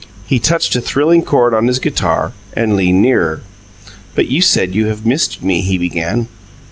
He 0.25 0.39
touched 0.39 0.75
a 0.75 0.81
thrilling 0.81 1.21
chord 1.21 1.53
on 1.53 1.67
his 1.67 1.77
guitar 1.77 2.31
and 2.53 2.75
leaned 2.75 3.03
nearer. 3.03 3.41
"But 4.15 4.29
you 4.31 4.41
said 4.41 4.73
you 4.73 4.87
have 4.87 5.05
missed 5.05 5.43
me," 5.43 5.61
he 5.61 5.77
began. 5.77 6.27